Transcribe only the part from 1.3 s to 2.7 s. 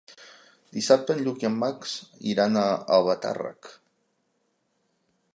i en Max iran a